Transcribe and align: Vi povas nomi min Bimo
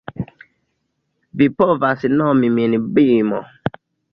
Vi 1.41 1.49
povas 1.61 2.07
nomi 2.17 2.53
min 2.59 2.75
Bimo 2.97 3.47